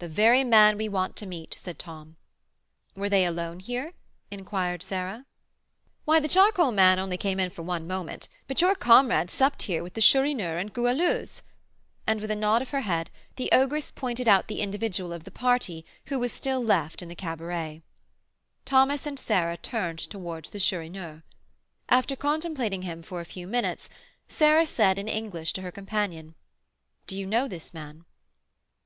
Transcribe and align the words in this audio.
"The 0.00 0.08
very 0.08 0.44
man 0.44 0.76
we 0.76 0.86
want 0.86 1.16
to 1.16 1.24
meet," 1.24 1.56
said 1.58 1.78
Tom. 1.78 2.16
"Were 2.94 3.08
they 3.08 3.24
alone 3.24 3.58
here?" 3.58 3.94
inquired 4.30 4.82
Sarah. 4.82 5.24
"Why, 6.04 6.20
the 6.20 6.28
charcoal 6.28 6.72
man 6.72 6.98
only 6.98 7.16
came 7.16 7.40
in 7.40 7.48
for 7.48 7.62
one 7.62 7.86
moment; 7.86 8.28
but 8.46 8.60
your 8.60 8.74
comrade 8.74 9.30
supped 9.30 9.62
here 9.62 9.82
with 9.82 9.94
the 9.94 10.02
Chourineur 10.02 10.58
and 10.58 10.74
Goualeuse;" 10.74 11.42
and 12.06 12.20
with 12.20 12.30
a 12.30 12.36
nod 12.36 12.60
of 12.60 12.68
her 12.68 12.82
head, 12.82 13.10
the 13.36 13.50
ogress 13.50 13.90
pointed 13.90 14.28
out 14.28 14.46
the 14.46 14.60
individual 14.60 15.10
of 15.10 15.24
the 15.24 15.30
party 15.30 15.86
who 16.08 16.18
was 16.18 16.32
left 16.34 16.36
still 16.98 17.02
in 17.02 17.08
the 17.08 17.14
cabaret. 17.16 17.80
Thomas 18.66 19.06
and 19.06 19.18
Sarah 19.18 19.56
turned 19.56 20.00
towards 20.00 20.50
the 20.50 20.60
Chourineur. 20.60 21.22
After 21.88 22.14
contemplating 22.14 22.82
him 22.82 23.02
for 23.02 23.22
a 23.22 23.24
few 23.24 23.46
minutes, 23.46 23.88
Sarah 24.28 24.66
said, 24.66 24.98
in 24.98 25.08
English, 25.08 25.54
to 25.54 25.62
her 25.62 25.72
companion, 25.72 26.34
"Do 27.06 27.16
you 27.16 27.24
know 27.26 27.48
this 27.48 27.72
man?" 27.72 28.04